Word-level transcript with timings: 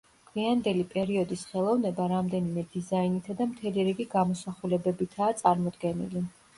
გვიანდელი 0.29 0.85
პერიოდის 0.93 1.43
ხელოვნება 1.49 2.09
რამდენიმე 2.15 2.65
დიზაინითა 2.73 3.39
და 3.43 3.51
მთელი 3.53 3.89
რიგი 3.93 4.11
გამოსახულებებითაა 4.19 5.41
წარმოდგენილი. 5.47 6.31